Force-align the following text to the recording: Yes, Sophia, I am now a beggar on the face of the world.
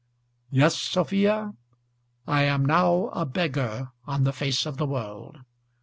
Yes, 0.49 0.75
Sophia, 0.77 1.53
I 2.25 2.41
am 2.41 2.65
now 2.65 3.09
a 3.09 3.23
beggar 3.23 3.91
on 4.07 4.23
the 4.23 4.33
face 4.33 4.65
of 4.65 4.77
the 4.77 4.87
world. 4.87 5.37